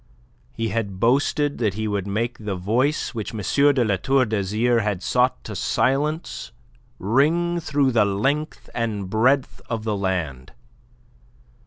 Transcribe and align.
He 0.53 0.69
had 0.69 0.99
boasted 0.99 1.59
that 1.59 1.75
he 1.75 1.87
would 1.87 2.07
make 2.07 2.39
the 2.39 2.55
voice 2.55 3.13
which 3.13 3.35
M. 3.35 3.73
de 3.75 3.85
La 3.85 3.97
Tour 3.97 4.25
d'Azyr 4.25 4.79
had 4.81 5.03
sought 5.03 5.43
to 5.43 5.55
silence 5.55 6.51
ring 6.97 7.59
through 7.59 7.91
the 7.91 8.03
length 8.05 8.67
and 8.73 9.11
breadth 9.11 9.61
of 9.69 9.83
the 9.83 9.95
land. 9.95 10.53